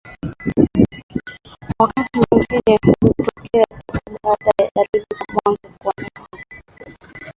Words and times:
wakati 1.79 2.19
mwingine 2.31 2.79
hutokea 3.01 3.63
siku 3.71 3.99
baada 4.23 4.51
ya 4.59 4.71
dalili 4.75 5.05
za 5.15 5.25
mwanzo 5.33 5.77
kuonekana 5.79 6.43